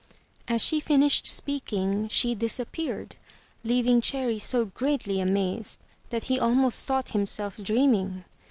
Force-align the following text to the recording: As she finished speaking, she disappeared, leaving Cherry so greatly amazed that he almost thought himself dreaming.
As 0.47 0.63
she 0.63 0.79
finished 0.79 1.27
speaking, 1.27 2.07
she 2.07 2.33
disappeared, 2.33 3.17
leaving 3.63 4.01
Cherry 4.01 4.39
so 4.39 4.65
greatly 4.65 5.19
amazed 5.19 5.79
that 6.09 6.23
he 6.23 6.39
almost 6.39 6.85
thought 6.87 7.09
himself 7.09 7.55
dreaming. 7.57 8.25